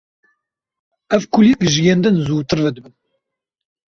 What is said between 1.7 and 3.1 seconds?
ji yên din zûtir vedibin.